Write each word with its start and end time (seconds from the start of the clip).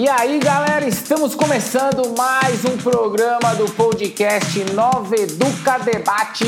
E 0.00 0.08
aí, 0.08 0.38
galera, 0.38 0.88
estamos 0.88 1.34
começando 1.34 2.16
mais 2.16 2.64
um 2.64 2.78
programa 2.78 3.54
do 3.54 3.70
podcast 3.72 4.72
Nova 4.72 5.14
Educa 5.14 5.78
Debate 5.78 6.46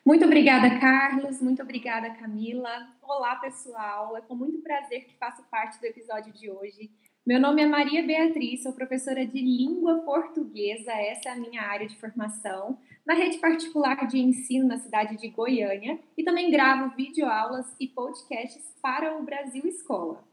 Muito 0.08 0.23
obrigada, 0.23 0.80
Carlos. 0.80 1.41
Muito 1.41 1.61
obrigada, 1.61 2.09
Camila. 2.11 2.88
Olá, 3.03 3.36
pessoal. 3.36 4.16
É 4.16 4.22
com 4.22 4.36
muito 4.36 4.59
prazer 4.59 5.03
que 5.03 5.17
faço 5.17 5.44
parte 5.52 5.81
do 5.81 5.86
episódio 5.86 6.31
de 6.31 6.50
hoje. 6.50 6.89
Meu 7.25 7.41
nome 7.41 7.61
é 7.61 7.66
Maria 7.66 8.02
Beatriz, 8.08 8.63
sou 8.63 8.72
professora 8.72 9.25
de 9.25 9.38
língua 9.38 9.95
portuguesa, 10.05 10.94
essa 10.94 11.28
é 11.28 11.31
a 11.33 11.35
minha 11.35 11.61
área 11.61 11.85
de 11.85 12.00
formação, 12.00 12.78
na 13.05 13.16
rede 13.16 13.38
particular 13.39 14.08
de 14.08 14.17
ensino 14.17 14.66
na 14.66 14.78
cidade 14.78 15.17
de 15.17 15.28
Goiânia 15.28 16.00
e 16.17 16.23
também 16.23 16.50
gravo 16.50 16.96
videoaulas 16.96 17.66
e 17.78 17.85
podcasts 17.85 18.63
para 18.81 19.17
o 19.17 19.23
Brasil 19.23 19.63
Escola. 19.66 20.23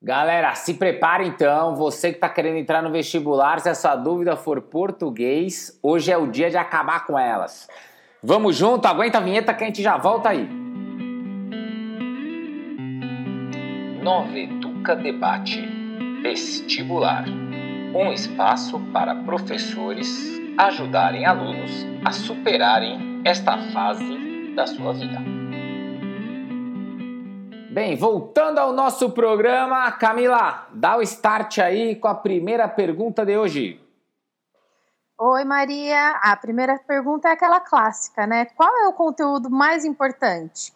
Galera, 0.00 0.54
se 0.54 0.74
prepare 0.74 1.26
então, 1.26 1.74
você 1.74 2.10
que 2.10 2.18
está 2.18 2.28
querendo 2.28 2.58
entrar 2.58 2.82
no 2.82 2.92
vestibular, 2.92 3.58
se 3.58 3.68
a 3.68 3.74
sua 3.74 3.96
dúvida 3.96 4.36
for 4.36 4.62
português, 4.62 5.76
hoje 5.82 6.12
é 6.12 6.16
o 6.16 6.28
dia 6.28 6.50
de 6.50 6.56
acabar 6.56 7.04
com 7.04 7.18
elas. 7.18 7.68
Vamos 8.22 8.56
junto, 8.56 8.86
aguenta 8.86 9.18
a 9.18 9.20
vinheta 9.20 9.54
que 9.54 9.64
a 9.64 9.66
gente 9.66 9.82
já 9.82 9.96
volta 9.96 10.30
aí. 10.30 10.48
Nova 14.02 14.38
Educa 14.38 14.94
Debate 14.94 15.66
Vestibular 16.22 17.24
um 17.94 18.12
espaço 18.12 18.78
para 18.92 19.14
professores 19.14 20.40
ajudarem 20.58 21.24
alunos 21.24 21.86
a 22.04 22.12
superarem 22.12 23.22
esta 23.24 23.56
fase 23.72 24.52
da 24.54 24.66
sua 24.66 24.92
vida. 24.92 25.18
Bem, 27.70 27.94
voltando 27.96 28.58
ao 28.58 28.72
nosso 28.72 29.10
programa, 29.10 29.90
Camila, 29.92 30.66
dá 30.72 30.96
o 30.96 31.02
start 31.02 31.58
aí 31.58 31.94
com 31.94 32.08
a 32.08 32.14
primeira 32.14 32.66
pergunta 32.68 33.24
de 33.24 33.36
hoje. 33.36 33.80
Oi, 35.18 35.44
Maria. 35.44 36.10
A 36.22 36.36
primeira 36.36 36.78
pergunta 36.78 37.28
é 37.28 37.32
aquela 37.32 37.58
clássica, 37.58 38.26
né? 38.26 38.44
Qual 38.44 38.70
é 38.84 38.86
o 38.86 38.92
conteúdo 38.92 39.48
mais 39.48 39.82
importante? 39.82 40.74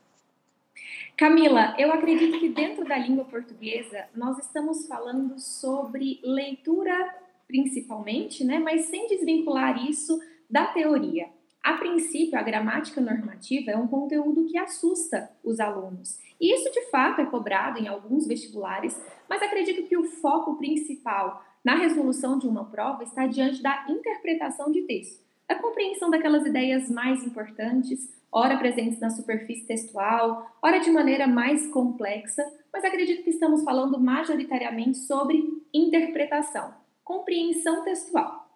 Camila, 1.15 1.75
eu 1.79 1.93
acredito 1.93 2.39
que 2.39 2.49
dentro 2.49 2.87
da 2.87 2.97
língua 2.97 3.27
portuguesa 3.27 4.07
nós 4.15 4.39
estamos 4.39 4.87
falando 4.87 5.39
sobre 5.39 6.21
leitura 6.25 7.15
principalmente, 7.47 8.43
né? 8.43 8.59
Mas 8.59 8.87
sem 8.87 9.07
desvincular 9.09 9.85
isso 9.85 10.19
da 10.49 10.69
teoria. 10.69 11.29
A 11.63 11.75
princípio, 11.75 12.39
a 12.39 12.43
gramática 12.43 12.99
normativa 12.99 13.73
é 13.73 13.77
um 13.77 13.87
conteúdo 13.87 14.47
que 14.47 14.57
assusta 14.57 15.31
os 15.45 15.61
alunos. 15.61 16.19
E 16.41 16.55
isso 16.55 16.73
de 16.73 16.89
fato 16.91 17.21
é 17.21 17.27
cobrado 17.27 17.79
em 17.79 17.87
alguns 17.87 18.27
vestibulares, 18.27 18.99
mas 19.29 19.43
acredito 19.43 19.87
que 19.87 19.99
o 19.99 20.05
foco 20.05 20.57
principal 20.57 21.45
na 21.65 21.75
resolução 21.77 22.39
de 22.39 22.47
uma 22.47 22.65
prova 22.65 23.03
está 23.03 23.27
diante 23.27 23.63
da 23.63 23.87
interpretação 23.89 24.71
de 24.71 24.83
texto, 24.83 25.23
da 25.49 25.55
compreensão 25.57 26.11
daquelas 26.11 26.47
ideias 26.47 26.89
mais 26.91 27.23
importantes, 27.25 28.09
ora 28.33 28.57
presentes 28.57 29.01
na 29.01 29.11
superfície 29.11 29.67
textual, 29.67 30.47
ora 30.63 30.79
de 30.79 30.91
maneira 30.91 31.27
mais 31.27 31.67
complexa, 31.67 32.43
mas 32.73 32.85
acredito 32.85 33.25
que 33.25 33.31
estamos 33.31 33.63
falando 33.63 34.01
majoritariamente 34.01 34.99
sobre 34.99 35.43
interpretação, 35.75 36.73
compreensão 37.05 37.85
textual. 37.85 38.49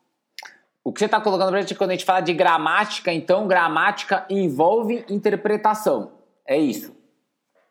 O 0.82 0.92
que 0.92 0.98
você 0.98 1.06
está 1.06 1.20
colocando 1.20 1.48
para 1.48 1.58
a 1.58 1.60
gente 1.62 1.74
quando 1.74 1.90
a 1.90 1.94
gente 1.94 2.04
fala 2.04 2.20
de 2.20 2.32
gramática, 2.32 3.12
então 3.12 3.48
gramática 3.48 4.26
envolve 4.30 5.04
interpretação. 5.08 6.12
É 6.46 6.58
isso. 6.58 6.94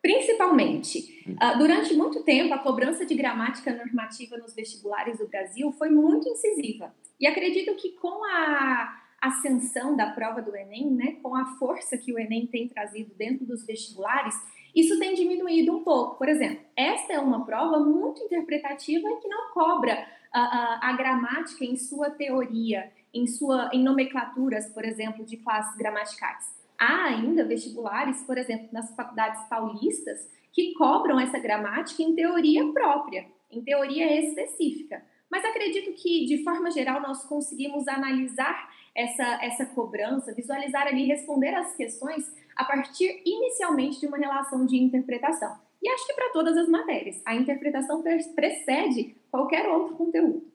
Principalmente, 0.03 1.23
uh, 1.29 1.57
durante 1.57 1.93
muito 1.93 2.23
tempo, 2.23 2.53
a 2.53 2.57
cobrança 2.57 3.05
de 3.05 3.15
gramática 3.15 3.73
normativa 3.73 4.35
nos 4.35 4.53
vestibulares 4.53 5.17
do 5.17 5.29
Brasil 5.29 5.71
foi 5.71 5.89
muito 5.89 6.27
incisiva. 6.27 6.93
E 7.17 7.25
acredito 7.25 7.73
que 7.75 7.93
com 7.93 8.21
a 8.25 9.01
ascensão 9.21 9.95
da 9.95 10.07
prova 10.07 10.41
do 10.41 10.53
Enem, 10.53 10.91
né, 10.91 11.17
com 11.23 11.33
a 11.33 11.45
força 11.57 11.97
que 11.97 12.11
o 12.11 12.19
Enem 12.19 12.45
tem 12.45 12.67
trazido 12.67 13.15
dentro 13.15 13.45
dos 13.45 13.65
vestibulares, 13.65 14.35
isso 14.75 14.99
tem 14.99 15.13
diminuído 15.13 15.73
um 15.73 15.85
pouco. 15.85 16.17
Por 16.17 16.27
exemplo, 16.27 16.59
esta 16.75 17.13
é 17.13 17.19
uma 17.19 17.45
prova 17.45 17.79
muito 17.79 18.21
interpretativa 18.23 19.07
e 19.07 19.15
que 19.21 19.29
não 19.29 19.51
cobra 19.53 20.05
a, 20.33 20.41
a, 20.41 20.89
a 20.89 20.97
gramática 20.97 21.63
em 21.63 21.77
sua 21.77 22.09
teoria, 22.09 22.91
em 23.13 23.25
sua 23.25 23.69
em 23.71 23.81
nomenclaturas, 23.81 24.67
por 24.73 24.83
exemplo, 24.83 25.23
de 25.23 25.37
classes 25.37 25.77
gramaticais. 25.77 26.61
Há 26.85 27.05
ainda 27.05 27.45
vestibulares, 27.45 28.23
por 28.23 28.37
exemplo, 28.37 28.67
nas 28.73 28.93
faculdades 28.93 29.41
paulistas, 29.47 30.29
que 30.51 30.73
cobram 30.73 31.17
essa 31.17 31.39
gramática 31.39 32.03
em 32.03 32.13
teoria 32.13 32.73
própria, 32.73 33.25
em 33.49 33.63
teoria 33.63 34.19
específica. 34.19 35.01
Mas 35.31 35.45
acredito 35.45 35.93
que, 35.93 36.25
de 36.25 36.43
forma 36.43 36.69
geral, 36.71 37.01
nós 37.01 37.23
conseguimos 37.23 37.87
analisar 37.87 38.69
essa, 38.93 39.23
essa 39.41 39.65
cobrança, 39.67 40.33
visualizar 40.33 40.85
ali, 40.85 41.05
responder 41.05 41.55
as 41.55 41.73
questões 41.73 42.29
a 42.53 42.65
partir 42.65 43.21
inicialmente 43.25 44.01
de 44.01 44.07
uma 44.07 44.17
relação 44.17 44.65
de 44.65 44.75
interpretação. 44.75 45.57
E 45.81 45.87
acho 45.87 46.05
que 46.05 46.13
para 46.13 46.33
todas 46.33 46.57
as 46.57 46.67
matérias, 46.67 47.21
a 47.25 47.33
interpretação 47.33 48.03
precede 48.35 49.15
qualquer 49.31 49.69
outro 49.69 49.95
conteúdo. 49.95 50.52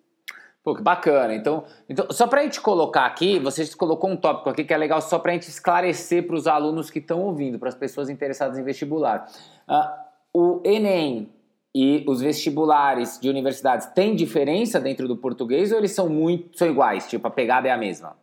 Pô, 0.69 0.75
que 0.75 0.83
bacana. 0.83 1.35
Então, 1.35 1.65
então 1.89 2.07
só 2.11 2.27
para 2.27 2.43
a 2.43 2.45
gente 2.45 2.61
colocar 2.61 3.07
aqui, 3.07 3.39
você 3.39 3.67
colocou 3.75 4.11
um 4.11 4.17
tópico 4.17 4.51
aqui 4.51 4.65
que 4.65 4.75
é 4.75 4.77
legal 4.77 5.01
só 5.01 5.19
para 5.19 5.31
a 5.31 5.35
gente 5.35 5.49
esclarecer 5.49 6.27
para 6.27 6.37
os 6.37 6.47
alunos 6.47 6.91
que 6.91 6.99
estão 6.99 7.23
ouvindo, 7.23 7.59
para 7.59 7.71
as 7.71 7.75
pessoas 7.75 8.11
interessadas 8.11 8.59
em 8.59 8.63
vestibular. 8.63 9.27
Uh, 9.67 10.29
o 10.39 10.61
Enem 10.63 11.31
e 11.75 12.05
os 12.07 12.21
vestibulares 12.21 13.19
de 13.19 13.31
universidades 13.31 13.87
têm 13.95 14.15
diferença 14.15 14.79
dentro 14.79 15.09
do 15.09 15.17
português 15.17 15.73
ou 15.73 15.79
eles 15.79 15.93
são 15.93 16.07
muito 16.07 16.59
são 16.59 16.69
iguais? 16.69 17.09
Tipo, 17.09 17.29
a 17.29 17.31
pegada 17.31 17.67
é 17.67 17.71
a 17.71 17.79
mesma? 17.79 18.15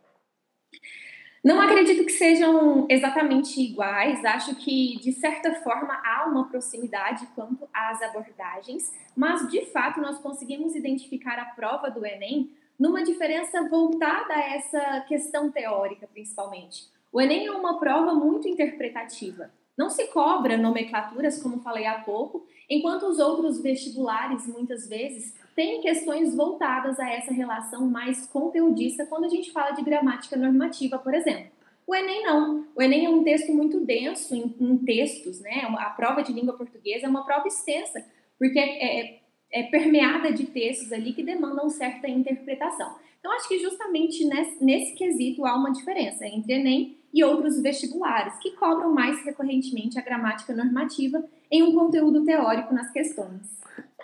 Não 1.46 1.60
acredito 1.60 2.04
que 2.04 2.10
sejam 2.10 2.88
exatamente 2.90 3.60
iguais, 3.60 4.24
acho 4.24 4.56
que 4.56 4.98
de 5.00 5.12
certa 5.12 5.54
forma 5.62 5.94
há 6.04 6.26
uma 6.28 6.48
proximidade 6.48 7.24
quanto 7.36 7.68
às 7.72 8.02
abordagens, 8.02 8.92
mas 9.14 9.48
de 9.48 9.64
fato 9.66 10.00
nós 10.00 10.18
conseguimos 10.18 10.74
identificar 10.74 11.38
a 11.38 11.44
prova 11.44 11.88
do 11.88 12.04
Enem 12.04 12.50
numa 12.76 13.04
diferença 13.04 13.62
voltada 13.68 14.34
a 14.34 14.56
essa 14.56 15.04
questão 15.06 15.48
teórica, 15.48 16.08
principalmente. 16.12 16.88
O 17.12 17.20
Enem 17.20 17.46
é 17.46 17.52
uma 17.52 17.78
prova 17.78 18.12
muito 18.12 18.48
interpretativa. 18.48 19.48
Não 19.78 19.88
se 19.88 20.08
cobra 20.08 20.56
nomenclaturas, 20.56 21.40
como 21.40 21.60
falei 21.60 21.86
há 21.86 22.00
pouco, 22.00 22.44
enquanto 22.68 23.04
os 23.04 23.20
outros 23.20 23.62
vestibulares, 23.62 24.48
muitas 24.48 24.88
vezes, 24.88 25.32
têm 25.56 25.80
questões 25.80 26.36
voltadas 26.36 27.00
a 27.00 27.10
essa 27.10 27.32
relação 27.32 27.88
mais 27.88 28.26
conteudista 28.26 29.06
quando 29.06 29.24
a 29.24 29.28
gente 29.28 29.50
fala 29.50 29.70
de 29.70 29.82
gramática 29.82 30.36
normativa, 30.36 30.98
por 30.98 31.14
exemplo. 31.14 31.50
O 31.86 31.94
Enem 31.94 32.22
não. 32.24 32.66
O 32.76 32.82
Enem 32.82 33.06
é 33.06 33.08
um 33.10 33.24
texto 33.24 33.52
muito 33.52 33.80
denso 33.80 34.34
em, 34.34 34.54
em 34.60 34.76
textos, 34.78 35.40
né? 35.40 35.62
A 35.78 35.90
prova 35.90 36.22
de 36.22 36.32
língua 36.32 36.56
portuguesa 36.56 37.06
é 37.06 37.08
uma 37.08 37.24
prova 37.24 37.46
extensa, 37.46 38.04
porque 38.38 38.58
é, 38.58 39.00
é, 39.00 39.20
é 39.50 39.62
permeada 39.64 40.30
de 40.32 40.46
textos 40.46 40.92
ali 40.92 41.12
que 41.12 41.22
demandam 41.22 41.70
certa 41.70 42.08
interpretação. 42.08 42.96
Então, 43.18 43.32
acho 43.32 43.48
que 43.48 43.58
justamente 43.58 44.24
nesse, 44.24 44.62
nesse 44.62 44.94
quesito 44.94 45.46
há 45.46 45.54
uma 45.56 45.72
diferença 45.72 46.26
entre 46.26 46.54
Enem 46.54 46.98
e 47.14 47.24
outros 47.24 47.62
vestibulares, 47.62 48.36
que 48.40 48.50
cobram 48.52 48.92
mais 48.92 49.24
recorrentemente 49.24 49.98
a 49.98 50.02
gramática 50.02 50.54
normativa 50.54 51.24
em 51.50 51.62
um 51.62 51.72
conteúdo 51.72 52.24
teórico 52.24 52.74
nas 52.74 52.90
questões. 52.90 53.56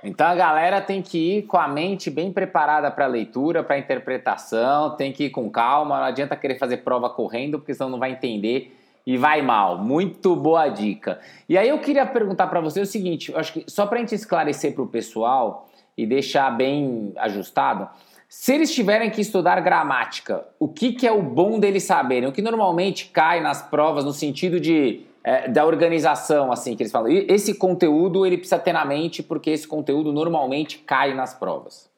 Então 0.05 0.27
a 0.27 0.35
galera 0.35 0.81
tem 0.81 1.01
que 1.01 1.39
ir 1.39 1.43
com 1.43 1.57
a 1.57 1.69
mente 1.69 2.11
bem 2.11 2.33
preparada 2.33 2.91
para 2.91 3.05
a 3.05 3.09
leitura, 3.09 3.63
para 3.63 3.77
a 3.77 3.79
interpretação, 3.79 4.97
tem 4.97 5.13
que 5.13 5.25
ir 5.25 5.31
com 5.31 5.49
calma, 5.49 5.99
não 5.99 6.05
adianta 6.05 6.35
querer 6.35 6.59
fazer 6.59 6.79
prova 6.79 7.09
correndo, 7.09 7.59
porque 7.59 7.73
senão 7.73 7.91
não 7.91 7.99
vai 7.99 8.13
entender 8.13 8.77
e 9.07 9.17
vai 9.17 9.43
mal. 9.43 9.79
Muito 9.79 10.35
boa 10.35 10.69
dica. 10.69 11.21
E 11.49 11.57
aí 11.57 11.69
eu 11.69 11.79
queria 11.79 12.05
perguntar 12.05 12.49
para 12.49 12.61
você 12.61 12.81
o 12.81 12.87
seguinte, 12.87 13.33
acho 13.37 13.53
que 13.53 13.65
só 13.69 13.87
para 13.87 13.99
a 13.99 14.01
gente 14.01 14.15
esclarecer 14.15 14.75
para 14.75 14.83
o 14.83 14.89
pessoal 14.89 15.69
e 15.97 16.05
deixar 16.07 16.51
bem 16.51 17.13
ajustado, 17.17 17.89
se 18.29 18.55
eles 18.55 18.75
tiverem 18.75 19.11
que 19.11 19.21
estudar 19.21 19.61
gramática, 19.61 20.47
o 20.59 20.67
que, 20.67 20.93
que 20.93 21.07
é 21.07 21.13
o 21.13 21.23
bom 21.23 21.61
deles 21.61 21.85
saberem? 21.85 22.29
O 22.29 22.33
que 22.33 22.41
normalmente 22.41 23.11
cai 23.13 23.41
nas 23.41 23.61
provas 23.61 24.05
no 24.05 24.13
sentido 24.13 24.59
de 24.59 25.05
é, 25.25 25.49
da 25.49 25.65
organização, 25.65 26.51
assim, 26.51 26.77
que 26.77 26.83
eles 26.83 26.93
falam. 26.93 27.11
E 27.11 27.27
esse 27.29 27.55
conteúdo 27.55 28.27
ele 28.27 28.37
precisa 28.37 28.59
ter 28.59 28.73
na 28.73 28.85
mente, 28.85 29.23
porque 29.23 29.51
esse 29.51 29.67
conteúdo 29.67 30.13
normalmente 30.13 30.79
cai 30.79 31.15
nas 31.15 31.35
provas. 31.35 31.91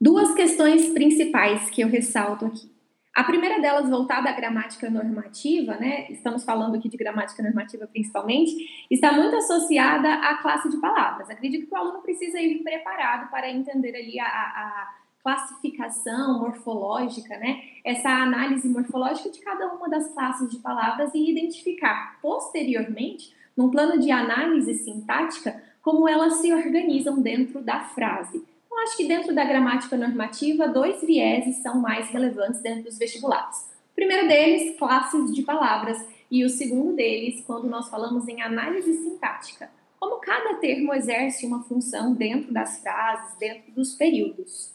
Duas 0.00 0.34
questões 0.34 0.88
principais 0.90 1.70
que 1.70 1.82
eu 1.82 1.88
ressalto 1.88 2.46
aqui. 2.46 2.70
A 3.14 3.24
primeira 3.24 3.60
delas, 3.60 3.90
voltada 3.90 4.30
à 4.30 4.32
gramática 4.32 4.88
normativa, 4.88 5.74
né? 5.74 6.06
Estamos 6.10 6.44
falando 6.44 6.76
aqui 6.76 6.88
de 6.88 6.96
gramática 6.96 7.42
normativa 7.42 7.86
principalmente, 7.86 8.52
está 8.88 9.12
muito 9.12 9.34
associada 9.34 10.14
à 10.14 10.36
classe 10.36 10.70
de 10.70 10.76
palavras. 10.80 11.28
Acredito 11.28 11.66
que 11.66 11.74
o 11.74 11.76
aluno 11.76 12.02
precisa 12.02 12.40
ir 12.40 12.62
preparado 12.62 13.28
para 13.28 13.50
entender 13.50 13.96
ali 13.96 14.18
a, 14.20 14.26
a 14.26 14.99
classificação 15.22 16.38
morfológica, 16.40 17.36
né? 17.38 17.62
Essa 17.84 18.08
análise 18.08 18.68
morfológica 18.68 19.30
de 19.30 19.40
cada 19.40 19.72
uma 19.72 19.88
das 19.88 20.12
classes 20.12 20.50
de 20.50 20.58
palavras 20.58 21.12
e 21.14 21.30
identificar 21.30 22.18
posteriormente, 22.20 23.34
num 23.56 23.70
plano 23.70 24.00
de 24.00 24.10
análise 24.10 24.74
sintática, 24.74 25.62
como 25.82 26.08
elas 26.08 26.34
se 26.34 26.52
organizam 26.52 27.20
dentro 27.20 27.60
da 27.62 27.80
frase. 27.80 28.42
Então, 28.66 28.82
acho 28.82 28.96
que 28.96 29.08
dentro 29.08 29.34
da 29.34 29.44
gramática 29.44 29.96
normativa, 29.96 30.68
dois 30.68 31.02
vieses 31.02 31.56
são 31.56 31.80
mais 31.80 32.08
relevantes 32.08 32.60
dentro 32.60 32.84
dos 32.84 32.98
vestibulares. 32.98 33.68
O 33.92 33.94
primeiro 33.94 34.28
deles, 34.28 34.78
classes 34.78 35.34
de 35.34 35.42
palavras, 35.42 36.02
e 36.30 36.44
o 36.44 36.48
segundo 36.48 36.94
deles, 36.94 37.42
quando 37.44 37.68
nós 37.68 37.88
falamos 37.88 38.28
em 38.28 38.40
análise 38.40 38.92
sintática. 38.94 39.70
Como 39.98 40.20
cada 40.20 40.54
termo 40.54 40.94
exerce 40.94 41.44
uma 41.44 41.62
função 41.64 42.14
dentro 42.14 42.52
das 42.52 42.80
frases, 42.80 43.36
dentro 43.38 43.72
dos 43.72 43.94
períodos. 43.94 44.72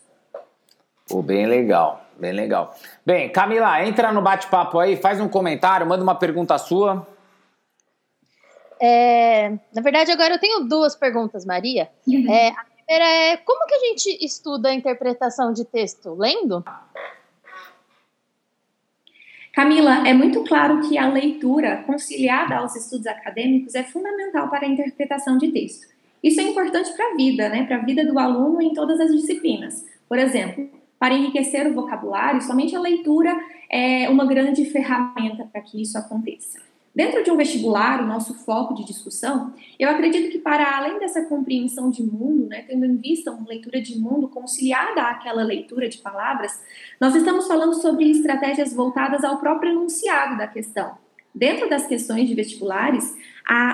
Pô, 1.08 1.22
bem 1.22 1.46
legal, 1.46 2.04
bem 2.18 2.32
legal. 2.32 2.76
Bem, 3.06 3.30
Camila, 3.32 3.86
entra 3.86 4.12
no 4.12 4.22
bate-papo 4.22 4.80
aí, 4.80 4.98
faz 4.98 5.20
um 5.22 5.28
comentário, 5.28 5.86
manda 5.86 6.04
uma 6.04 6.16
pergunta 6.16 6.58
sua. 6.58 7.08
É, 8.80 9.50
na 9.74 9.82
verdade, 9.82 10.12
agora 10.12 10.34
eu 10.34 10.40
tenho 10.40 10.66
duas 10.66 10.96
perguntas, 10.96 11.46
Maria. 11.46 11.90
Uhum. 12.08 12.32
É, 12.32 12.50
a 12.50 12.66
primeira 12.66 13.06
é 13.06 13.38
como 13.38 13.68
que 13.68 13.76
a 13.76 13.80
gente 13.80 14.26
estuda 14.26 14.70
a 14.70 14.74
interpretação 14.74 15.54
de 15.54 15.64
texto? 15.64 16.14
Lendo? 16.14 16.64
Camila, 19.54 20.06
é 20.06 20.14
muito 20.14 20.44
claro 20.44 20.82
que 20.82 20.98
a 20.98 21.08
leitura 21.08 21.84
conciliada 21.86 22.58
aos 22.58 22.76
estudos 22.76 23.08
acadêmicos 23.08 23.74
é 23.74 23.84
fundamental 23.84 24.50
para 24.50 24.66
a 24.66 24.70
interpretação 24.70 25.38
de 25.38 25.50
texto. 25.50 25.88
Isso 26.22 26.42
é 26.42 26.44
importante 26.44 26.92
para 26.94 27.12
a 27.12 27.16
vida, 27.16 27.48
né? 27.48 27.64
Para 27.66 27.78
a 27.78 27.86
vida 27.86 28.04
do 28.06 28.20
aluno 28.20 28.62
em 28.62 28.74
todas 28.74 29.00
as 29.00 29.12
disciplinas. 29.12 29.86
Por 30.10 30.18
exemplo, 30.18 30.70
para 31.00 31.14
enriquecer 31.14 31.68
o 31.68 31.74
vocabulário, 31.74 32.42
somente 32.42 32.76
a 32.76 32.80
leitura 32.80 33.38
é 33.70 34.10
uma 34.10 34.26
grande 34.26 34.66
ferramenta 34.66 35.48
para 35.52 35.62
que 35.62 35.82
isso 35.82 35.98
aconteça. 35.98 36.60
Dentro 36.96 37.22
de 37.26 37.30
um 37.30 37.36
vestibular, 37.36 38.02
o 38.02 38.08
nosso 38.08 38.34
foco 38.46 38.74
de 38.74 38.86
discussão, 38.86 39.54
eu 39.78 39.90
acredito 39.90 40.32
que 40.32 40.40
para 40.40 40.78
além 40.78 40.98
dessa 40.98 41.26
compreensão 41.26 41.90
de 41.90 42.02
mundo, 42.02 42.48
né, 42.48 42.64
tendo 42.66 42.86
em 42.86 42.96
vista 42.96 43.32
uma 43.32 43.46
leitura 43.46 43.82
de 43.82 44.00
mundo 44.00 44.30
conciliada 44.30 45.02
àquela 45.02 45.44
leitura 45.44 45.90
de 45.90 45.98
palavras, 45.98 46.58
nós 47.02 47.14
estamos 47.14 47.48
falando 47.48 47.74
sobre 47.74 48.10
estratégias 48.10 48.74
voltadas 48.74 49.26
ao 49.26 49.40
próprio 49.40 49.72
enunciado 49.72 50.38
da 50.38 50.48
questão. 50.48 50.98
Dentro 51.34 51.70
das 51.70 51.86
questões 51.86 52.30
de 52.30 52.34
vestibulares, 52.34 53.14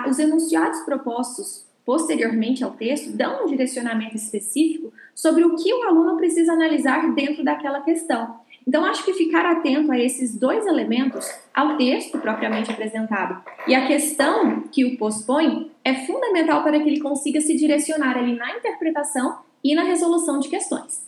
os 0.10 0.18
enunciados 0.18 0.80
propostos 0.80 1.70
posteriormente 1.86 2.64
ao 2.64 2.72
texto 2.72 3.16
dão 3.16 3.44
um 3.44 3.48
direcionamento 3.48 4.16
específico 4.16 4.94
sobre 5.16 5.44
o 5.44 5.56
que 5.56 5.74
o 5.74 5.84
aluno 5.84 6.18
precisa 6.18 6.54
analisar 6.54 7.14
dentro 7.14 7.44
daquela 7.44 7.82
questão. 7.82 8.40
Então, 8.68 8.86
acho 8.86 9.04
que 9.04 9.14
ficar 9.14 9.46
atento 9.46 9.92
a 9.92 9.98
esses 9.98 10.38
dois 10.38 10.68
elementos, 10.68 11.28
ao 11.54 11.78
texto 11.78 12.20
propriamente 12.20 12.72
apresentado 12.72 13.44
e 13.68 13.74
a 13.74 13.88
questão 13.88 14.62
que 14.72 14.86
o 14.86 14.98
pospõe, 14.98 15.72
é 15.84 16.06
fundamental 16.06 16.64
para 16.64 16.80
que 16.80 16.88
ele 16.88 17.00
consiga 17.00 17.42
se 17.42 17.56
direcionar 17.56 18.18
ali 18.18 18.36
na 18.36 18.56
interpretação 18.56 19.40
e 19.64 19.74
na 19.74 19.84
resolução 19.84 20.40
de 20.40 20.48
questões. 20.48 21.06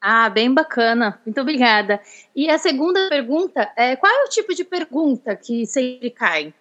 Ah, 0.00 0.28
bem 0.28 0.52
bacana. 0.52 1.20
Muito 1.24 1.40
obrigada. 1.40 2.00
E 2.34 2.50
a 2.50 2.58
segunda 2.58 3.08
pergunta 3.08 3.70
é: 3.76 3.94
qual 3.94 4.12
é 4.12 4.24
o 4.24 4.28
tipo 4.28 4.52
de 4.54 4.64
pergunta 4.64 5.36
que 5.36 5.64
sempre 5.66 6.10
cai? 6.10 6.52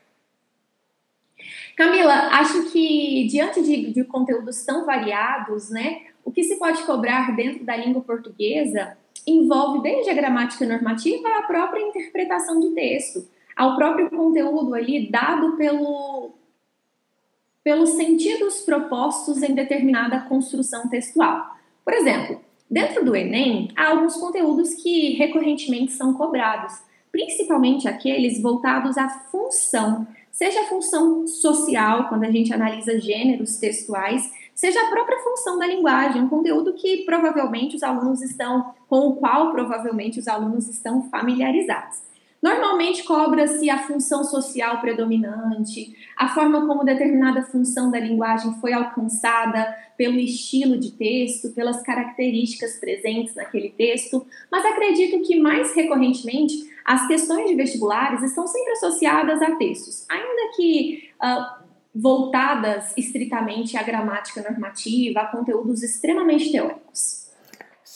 Camila, 1.76 2.30
acho 2.32 2.72
que 2.72 3.28
diante 3.28 3.62
de, 3.62 3.92
de 3.92 4.04
conteúdos 4.04 4.64
tão 4.64 4.86
variados, 4.86 5.70
né, 5.70 6.02
o 6.24 6.32
que 6.32 6.44
se 6.44 6.58
pode 6.58 6.84
cobrar 6.84 7.36
dentro 7.36 7.64
da 7.64 7.76
língua 7.76 8.02
portuguesa 8.02 8.98
envolve 9.26 9.82
desde 9.82 10.10
a 10.10 10.14
gramática 10.14 10.66
normativa 10.66 11.28
à 11.38 11.44
própria 11.44 11.82
interpretação 11.82 12.60
de 12.60 12.70
texto, 12.70 13.28
ao 13.56 13.76
próprio 13.76 14.10
conteúdo 14.10 14.74
ali 14.74 15.10
dado 15.10 15.56
pelo, 15.58 16.32
pelos 17.64 17.90
sentidos 17.92 18.62
propostos 18.62 19.44
em 19.44 19.54
determinada 19.54 20.22
construção 20.22 20.88
textual. 20.90 21.56
Por 21.84 21.94
exemplo, 21.94 22.42
dentro 22.70 23.04
do 23.04 23.16
Enem, 23.16 23.70
há 23.76 23.90
alguns 23.90 24.16
conteúdos 24.18 24.74
que 24.76 25.14
recorrentemente 25.14 25.92
são 25.92 26.14
cobrados, 26.14 26.74
principalmente 27.12 27.88
aqueles 27.88 28.42
voltados 28.42 28.98
à 28.98 29.10
função 29.10 30.08
seja 30.32 30.62
a 30.62 30.66
função 30.66 31.28
social, 31.28 32.08
quando 32.10 32.24
a 32.24 32.32
gente 32.32 32.54
analisa 32.54 33.00
gêneros 33.00 33.58
textuais, 33.58 34.32
seja 34.56 34.82
a 34.82 34.90
própria 34.90 35.20
função 35.20 35.58
da 35.58 35.68
linguagem, 35.68 36.22
um 36.22 36.30
conteúdo 36.30 36.74
que 36.74 37.04
provavelmente 37.06 37.76
os 37.76 37.84
alunos 37.84 38.22
estão, 38.22 38.74
com 38.88 39.08
o 39.08 39.16
qual 39.16 39.52
provavelmente 39.52 40.20
os 40.20 40.28
alunos 40.28 40.68
estão 40.68 41.10
familiarizados. 41.10 42.11
Normalmente 42.42 43.04
cobra-se 43.04 43.70
a 43.70 43.84
função 43.84 44.24
social 44.24 44.82
predominante, 44.82 45.96
a 46.18 46.28
forma 46.30 46.66
como 46.66 46.84
determinada 46.84 47.44
função 47.44 47.92
da 47.92 48.00
linguagem 48.00 48.54
foi 48.60 48.74
alcançada 48.74 49.76
pelo 49.96 50.18
estilo 50.18 50.80
de 50.80 50.92
texto, 50.92 51.52
pelas 51.54 51.84
características 51.84 52.78
presentes 52.80 53.36
naquele 53.36 53.70
texto, 53.70 54.26
mas 54.52 54.66
acredito 54.66 55.22
que 55.22 55.40
mais 55.40 55.76
recorrentemente 55.76 56.56
as 56.84 57.08
questões 57.08 57.48
de 57.48 57.56
vestibulares 57.56 58.24
estão 58.24 58.48
sempre 58.48 58.72
associadas 58.72 59.40
a 59.40 59.56
textos, 59.58 60.06
ainda 60.10 60.56
que 60.56 61.12
uh, 61.24 61.62
voltadas 61.94 62.98
estritamente 62.98 63.78
à 63.78 63.84
gramática 63.84 64.42
normativa, 64.42 65.20
a 65.20 65.28
conteúdos 65.28 65.84
extremamente 65.84 66.52
teóricos. 66.52 67.21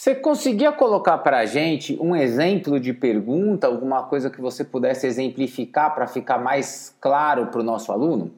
Você 0.05 0.13
conseguia 0.13 0.71
colocar 0.71 1.17
para 1.17 1.39
a 1.39 1.45
gente 1.47 1.97
um 1.99 2.15
exemplo 2.15 2.79
de 2.79 2.93
pergunta, 2.93 3.65
alguma 3.65 4.03
coisa 4.03 4.29
que 4.29 4.39
você 4.39 4.63
pudesse 4.63 5.07
exemplificar 5.07 5.95
para 5.95 6.05
ficar 6.05 6.37
mais 6.37 6.95
claro 7.01 7.47
para 7.47 7.59
o 7.59 7.63
nosso 7.63 7.91
aluno? 7.91 8.31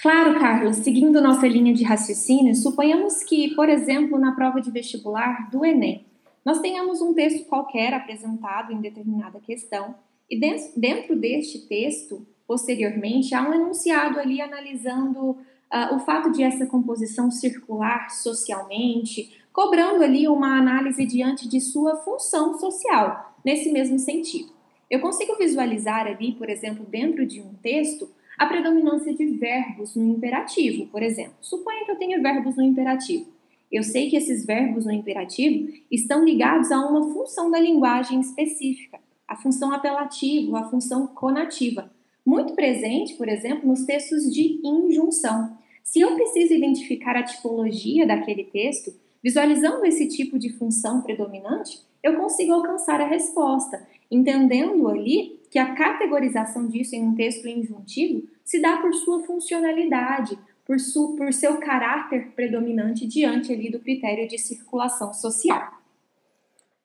Claro, 0.00 0.40
Carlos. 0.40 0.76
Seguindo 0.76 1.20
nossa 1.20 1.46
linha 1.46 1.74
de 1.74 1.84
raciocínio, 1.84 2.54
suponhamos 2.54 3.22
que, 3.22 3.54
por 3.54 3.68
exemplo, 3.68 4.18
na 4.18 4.32
prova 4.32 4.58
de 4.58 4.70
vestibular 4.70 5.50
do 5.50 5.66
Enem, 5.66 6.06
nós 6.42 6.60
tenhamos 6.60 7.02
um 7.02 7.12
texto 7.12 7.46
qualquer 7.46 7.92
apresentado 7.92 8.72
em 8.72 8.80
determinada 8.80 9.38
questão 9.38 9.96
e 10.30 10.40
dentro 10.74 11.14
deste 11.14 11.68
texto, 11.68 12.26
posteriormente, 12.46 13.34
há 13.34 13.46
um 13.46 13.52
enunciado 13.52 14.18
ali 14.18 14.40
analisando 14.40 15.36
Uh, 15.72 15.94
o 15.94 15.98
fato 16.00 16.32
de 16.32 16.42
essa 16.42 16.66
composição 16.66 17.30
circular 17.30 18.10
socialmente, 18.10 19.40
cobrando 19.52 20.02
ali 20.02 20.26
uma 20.26 20.58
análise 20.58 21.04
diante 21.06 21.48
de 21.48 21.60
sua 21.60 21.96
função 21.96 22.58
social, 22.58 23.34
nesse 23.44 23.70
mesmo 23.70 23.98
sentido. 23.98 24.50
Eu 24.90 25.00
consigo 25.00 25.36
visualizar 25.36 26.06
ali, 26.06 26.32
por 26.32 26.50
exemplo, 26.50 26.84
dentro 26.84 27.24
de 27.24 27.40
um 27.40 27.54
texto, 27.62 28.10
a 28.36 28.46
predominância 28.46 29.14
de 29.14 29.26
verbos 29.26 29.94
no 29.94 30.04
imperativo, 30.16 30.86
por 30.86 31.02
exemplo. 31.02 31.34
Suponha 31.40 31.84
que 31.84 31.90
eu 31.92 31.98
tenha 31.98 32.20
verbos 32.20 32.56
no 32.56 32.62
imperativo. 32.64 33.26
Eu 33.70 33.84
sei 33.84 34.10
que 34.10 34.16
esses 34.16 34.44
verbos 34.44 34.84
no 34.84 34.90
imperativo 34.90 35.72
estão 35.90 36.24
ligados 36.24 36.72
a 36.72 36.80
uma 36.80 37.12
função 37.12 37.50
da 37.50 37.60
linguagem 37.60 38.20
específica, 38.20 38.98
a 39.28 39.36
função 39.36 39.72
apelativa, 39.72 40.58
a 40.58 40.68
função 40.68 41.06
conativa, 41.06 41.88
muito 42.26 42.54
presente, 42.54 43.14
por 43.14 43.28
exemplo, 43.28 43.68
nos 43.68 43.84
textos 43.84 44.32
de 44.32 44.60
injunção. 44.64 45.56
Se 45.82 46.00
eu 46.00 46.14
preciso 46.14 46.54
identificar 46.54 47.16
a 47.16 47.22
tipologia 47.22 48.06
daquele 48.06 48.44
texto, 48.44 48.92
visualizando 49.22 49.84
esse 49.84 50.08
tipo 50.08 50.38
de 50.38 50.50
função 50.50 51.02
predominante, 51.02 51.80
eu 52.02 52.16
consigo 52.16 52.52
alcançar 52.52 53.00
a 53.00 53.06
resposta, 53.06 53.86
entendendo 54.10 54.88
ali 54.88 55.38
que 55.50 55.58
a 55.58 55.74
categorização 55.74 56.66
disso 56.66 56.94
em 56.94 57.02
um 57.02 57.14
texto 57.14 57.46
injuntivo 57.46 58.26
se 58.44 58.60
dá 58.60 58.78
por 58.78 58.94
sua 58.94 59.20
funcionalidade, 59.24 60.38
por, 60.64 60.78
su, 60.78 61.16
por 61.16 61.32
seu 61.32 61.58
caráter 61.58 62.28
predominante 62.36 63.06
diante 63.06 63.52
ali 63.52 63.70
do 63.70 63.80
critério 63.80 64.28
de 64.28 64.38
circulação 64.38 65.12
social. 65.12 65.80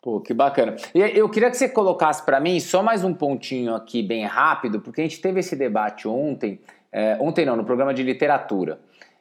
Pô, 0.02 0.20
que 0.20 0.34
bacana. 0.36 0.75
Eu 0.94 1.28
queria 1.30 1.50
que 1.50 1.58
você 1.58 1.68
colocasse 1.68 2.24
para 2.24 2.40
mim 2.40 2.60
só 2.60 2.84
mais 2.84 3.04
um 3.04 3.12
pontinho 3.12 3.74
aqui 3.74 4.04
bem 4.04 4.24
rápido, 4.25 4.80
porque 4.80 5.02
a 5.02 5.04
gente 5.04 5.20
teve 5.20 5.40
esse 5.40 5.56
debate 5.56 6.08
ontem, 6.08 6.60
é, 6.92 7.18
ontem 7.20 7.46
não, 7.46 7.56
no 7.56 7.63
programa 7.63 7.94
de 7.94 8.04
literatura. 8.04 8.80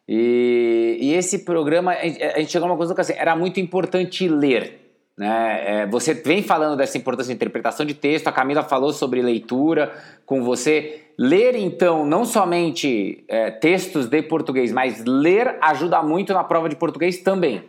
E, 0.08 0.98
e 1.00 1.14
esse 1.14 1.40
programa, 1.40 1.92
a 1.92 2.38
gente, 2.38 2.52
chegou 2.52 2.68
a 2.68 2.72
uma 2.72 2.76
coisa 2.76 2.94
que 2.94 3.00
assim, 3.00 3.14
era 3.16 3.34
muito 3.34 3.58
importante 3.58 4.28
ler. 4.28 4.80
Né? 5.16 5.82
É, 5.82 5.86
você 5.86 6.12
vem 6.12 6.42
falando 6.42 6.76
dessa 6.76 6.98
importância 6.98 7.32
de 7.32 7.36
interpretação 7.36 7.86
de 7.86 7.94
texto, 7.94 8.28
a 8.28 8.32
Camila 8.32 8.62
falou 8.62 8.92
sobre 8.92 9.22
leitura 9.22 9.92
com 10.26 10.42
você. 10.42 11.00
Ler, 11.16 11.54
então, 11.54 12.04
não 12.04 12.24
somente 12.24 13.24
é, 13.28 13.50
textos 13.50 14.08
de 14.08 14.20
português, 14.22 14.72
mas 14.72 15.04
ler 15.04 15.56
ajuda 15.60 16.02
muito 16.02 16.32
na 16.32 16.42
prova 16.42 16.68
de 16.68 16.74
português 16.74 17.18
também. 17.18 17.62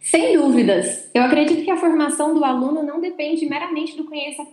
Sem 0.00 0.36
dúvidas. 0.36 1.10
Eu 1.14 1.22
acredito 1.22 1.64
que 1.64 1.70
a 1.70 1.76
formação 1.76 2.34
do 2.34 2.44
aluno 2.44 2.82
não 2.82 3.00
depende 3.00 3.46
meramente 3.46 3.96
do 3.96 4.04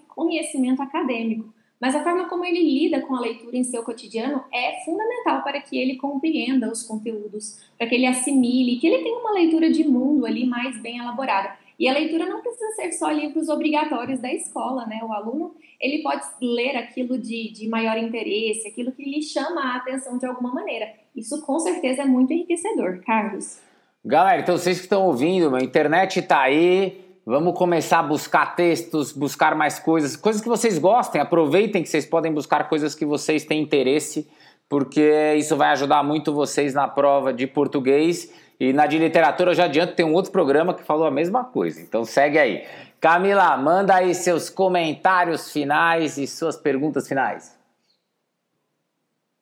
conhecimento 0.08 0.82
acadêmico, 0.82 1.54
mas 1.82 1.96
a 1.96 2.04
forma 2.04 2.30
como 2.30 2.46
ele 2.46 2.64
lida 2.64 3.02
com 3.02 3.16
a 3.16 3.20
leitura 3.20 3.58
em 3.58 3.64
seu 3.64 3.82
cotidiano 3.82 4.44
é 4.54 4.86
fundamental 4.86 5.42
para 5.42 5.60
que 5.60 5.76
ele 5.76 5.96
compreenda 5.96 6.72
os 6.72 6.84
conteúdos, 6.84 7.60
para 7.76 7.88
que 7.88 7.96
ele 7.96 8.06
assimile, 8.06 8.78
que 8.78 8.86
ele 8.86 9.04
tenha 9.04 9.18
uma 9.18 9.32
leitura 9.32 9.72
de 9.72 9.84
mundo 9.84 10.28
ali 10.28 10.46
mais 10.46 10.80
bem 10.80 11.00
elaborada. 11.00 11.60
E 11.80 11.90
a 11.90 11.94
leitura 11.94 12.28
não 12.28 12.42
precisa 12.42 12.72
ser 12.74 12.92
só 12.92 13.10
livros 13.10 13.50
obrigatórios 13.50 14.20
da 14.20 14.32
escola, 14.32 14.86
né? 14.86 15.00
O 15.04 15.12
aluno 15.12 15.56
ele 15.80 16.04
pode 16.04 16.24
ler 16.40 16.78
aquilo 16.78 17.18
de, 17.18 17.52
de 17.52 17.68
maior 17.68 17.98
interesse, 17.98 18.68
aquilo 18.68 18.92
que 18.92 19.04
lhe 19.04 19.24
chama 19.24 19.62
a 19.62 19.78
atenção 19.78 20.20
de 20.20 20.28
alguma 20.28 20.54
maneira. 20.54 20.94
Isso 21.16 21.44
com 21.44 21.58
certeza 21.58 22.04
é 22.04 22.06
muito 22.06 22.32
enriquecedor, 22.32 23.02
Carlos. 23.04 23.60
Galera, 24.06 24.42
então 24.42 24.56
vocês 24.56 24.78
que 24.78 24.84
estão 24.84 25.08
ouvindo, 25.08 25.56
a 25.56 25.64
internet 25.64 26.20
está 26.20 26.42
aí. 26.42 27.11
Vamos 27.32 27.58
começar 27.58 28.00
a 28.00 28.04
buscar 28.04 28.58
textos, 28.58 29.14
buscar 29.14 29.56
mais 29.56 29.80
coisas, 29.80 30.18
coisas 30.18 30.42
que 30.42 30.50
vocês 30.50 30.78
gostem. 30.78 31.22
Aproveitem 31.22 31.82
que 31.82 31.88
vocês 31.88 32.06
podem 32.06 32.30
buscar 32.30 32.68
coisas 32.68 32.94
que 32.94 33.06
vocês 33.06 33.46
têm 33.46 33.62
interesse, 33.62 34.30
porque 34.68 35.36
isso 35.38 35.56
vai 35.56 35.70
ajudar 35.70 36.04
muito 36.04 36.34
vocês 36.34 36.74
na 36.74 36.90
prova 36.90 37.34
de 37.34 37.48
português. 37.48 38.30
E 38.60 38.74
na 38.74 38.86
de 38.86 38.98
literatura, 38.98 39.52
eu 39.52 39.56
já 39.56 39.64
adianto, 39.64 39.96
tem 39.96 40.06
um 40.06 40.12
outro 40.12 40.30
programa 40.30 40.74
que 40.74 40.84
falou 40.84 41.08
a 41.08 41.12
mesma 41.12 41.46
coisa. 41.46 41.80
Então 41.80 42.04
segue 42.04 42.38
aí. 42.38 42.68
Camila, 43.00 43.56
manda 43.56 43.96
aí 43.96 44.14
seus 44.14 44.50
comentários 44.50 45.54
finais 45.54 46.18
e 46.18 46.28
suas 46.28 46.58
perguntas 46.58 47.08
finais. 47.08 47.58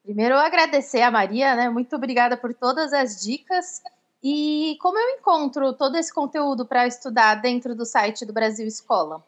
Primeiro, 0.04 0.36
eu 0.36 0.40
agradecer 0.40 1.02
a 1.02 1.10
Maria, 1.10 1.56
né? 1.56 1.72
Muito 1.72 1.96
obrigada 1.96 2.38
por 2.38 2.54
todas 2.54 2.94
as 2.94 3.20
dicas. 3.20 3.82
E 4.22 4.78
como 4.82 4.98
eu 4.98 5.18
encontro 5.18 5.74
todo 5.74 5.96
esse 5.96 6.14
conteúdo 6.14 6.66
para 6.66 6.86
estudar 6.86 7.36
dentro 7.36 7.74
do 7.74 7.86
site 7.86 8.26
do 8.26 8.34
Brasil 8.34 8.68
Escola? 8.68 9.24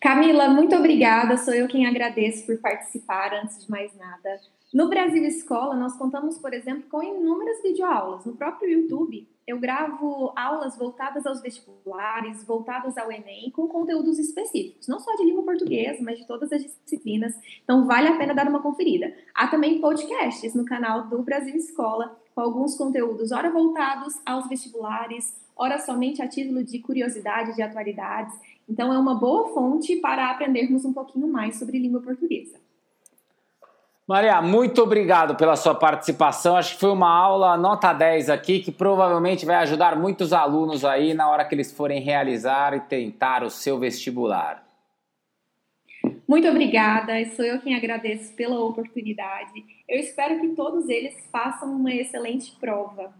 Camila, 0.00 0.48
muito 0.48 0.76
obrigada. 0.76 1.38
Sou 1.38 1.54
eu 1.54 1.66
quem 1.66 1.86
agradeço 1.86 2.44
por 2.44 2.58
participar, 2.58 3.32
antes 3.32 3.64
de 3.64 3.70
mais 3.70 3.96
nada. 3.96 4.40
No 4.74 4.88
Brasil 4.90 5.24
Escola, 5.24 5.74
nós 5.74 5.96
contamos, 5.96 6.38
por 6.38 6.52
exemplo, 6.52 6.84
com 6.90 7.02
inúmeras 7.02 7.62
videoaulas. 7.62 8.26
No 8.26 8.36
próprio 8.36 8.70
YouTube, 8.70 9.26
eu 9.46 9.58
gravo 9.58 10.32
aulas 10.36 10.76
voltadas 10.76 11.24
aos 11.24 11.40
vestibulares, 11.40 12.44
voltadas 12.44 12.98
ao 12.98 13.10
Enem, 13.10 13.50
com 13.52 13.68
conteúdos 13.68 14.18
específicos, 14.18 14.86
não 14.86 14.98
só 14.98 15.14
de 15.14 15.24
língua 15.24 15.44
portuguesa, 15.44 16.02
mas 16.02 16.18
de 16.18 16.26
todas 16.26 16.52
as 16.52 16.62
disciplinas. 16.62 17.32
Então, 17.62 17.86
vale 17.86 18.08
a 18.08 18.18
pena 18.18 18.34
dar 18.34 18.48
uma 18.48 18.60
conferida. 18.60 19.14
Há 19.34 19.46
também 19.46 19.80
podcasts 19.80 20.54
no 20.54 20.64
canal 20.64 21.06
do 21.06 21.22
Brasil 21.22 21.56
Escola, 21.56 22.20
com 22.36 22.42
alguns 22.42 22.76
conteúdos, 22.76 23.32
ora 23.32 23.50
voltados 23.50 24.20
aos 24.26 24.46
vestibulares, 24.46 25.34
ora 25.56 25.78
somente 25.78 26.20
a 26.20 26.28
título 26.28 26.62
de 26.62 26.78
curiosidade, 26.80 27.56
de 27.56 27.62
atualidades. 27.62 28.34
Então, 28.68 28.92
é 28.92 28.98
uma 28.98 29.14
boa 29.14 29.48
fonte 29.54 29.96
para 29.96 30.30
aprendermos 30.30 30.84
um 30.84 30.92
pouquinho 30.92 31.28
mais 31.28 31.58
sobre 31.58 31.78
língua 31.78 32.02
portuguesa. 32.02 32.60
Maria, 34.06 34.42
muito 34.42 34.82
obrigado 34.82 35.34
pela 35.34 35.56
sua 35.56 35.74
participação. 35.74 36.56
Acho 36.56 36.74
que 36.74 36.80
foi 36.80 36.90
uma 36.90 37.08
aula 37.08 37.56
nota 37.56 37.90
10 37.94 38.28
aqui, 38.28 38.60
que 38.60 38.70
provavelmente 38.70 39.46
vai 39.46 39.56
ajudar 39.56 39.96
muitos 39.96 40.34
alunos 40.34 40.84
aí 40.84 41.14
na 41.14 41.30
hora 41.30 41.44
que 41.44 41.54
eles 41.54 41.72
forem 41.72 42.02
realizar 42.02 42.74
e 42.76 42.80
tentar 42.80 43.44
o 43.44 43.50
seu 43.50 43.78
vestibular. 43.78 44.65
Muito 46.26 46.48
obrigada, 46.48 47.12
sou 47.36 47.44
eu 47.44 47.60
quem 47.60 47.76
agradeço 47.76 48.32
pela 48.34 48.58
oportunidade. 48.58 49.64
Eu 49.88 50.00
espero 50.00 50.40
que 50.40 50.48
todos 50.48 50.88
eles 50.88 51.14
façam 51.30 51.70
uma 51.70 51.94
excelente 51.94 52.50
prova. 52.58 53.14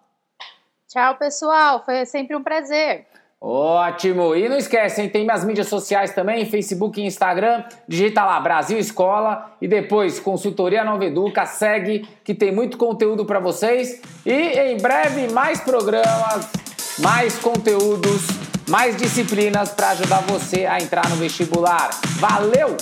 Tchau, 0.92 1.14
pessoal. 1.14 1.82
Foi 1.82 2.04
sempre 2.04 2.36
um 2.36 2.42
prazer. 2.42 3.06
Ótimo! 3.40 4.36
E 4.36 4.46
não 4.46 4.58
esquecem, 4.58 5.08
tem 5.08 5.24
minhas 5.24 5.42
mídias 5.42 5.66
sociais 5.66 6.14
também, 6.14 6.44
Facebook 6.44 7.00
e 7.00 7.06
Instagram. 7.06 7.64
Digita 7.88 8.22
lá 8.22 8.38
Brasil 8.38 8.78
Escola 8.78 9.56
e 9.60 9.66
depois 9.66 10.20
Consultoria 10.20 10.84
Nova 10.84 11.06
Educa. 11.06 11.46
Segue 11.46 12.06
que 12.22 12.34
tem 12.34 12.52
muito 12.52 12.76
conteúdo 12.76 13.24
para 13.24 13.40
vocês. 13.40 14.02
E 14.26 14.32
em 14.32 14.76
breve 14.76 15.32
mais 15.32 15.62
programas, 15.62 16.52
mais 16.98 17.38
conteúdos, 17.38 18.26
mais 18.68 18.94
disciplinas 18.94 19.70
para 19.70 19.90
ajudar 19.92 20.20
você 20.20 20.66
a 20.66 20.78
entrar 20.78 21.08
no 21.08 21.16
vestibular. 21.16 21.88
Valeu! 22.20 22.76